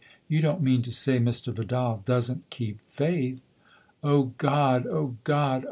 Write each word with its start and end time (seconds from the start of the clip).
"You 0.27 0.41
don't 0.41 0.63
mean 0.63 0.81
to 0.81 0.91
say 0.91 1.19
Mr. 1.19 1.53
Vidal 1.53 2.01
doesn't 2.03 2.49
keep 2.49 2.79
faith?"" 2.89 3.43
Oh, 4.03 4.33
God 4.39 4.87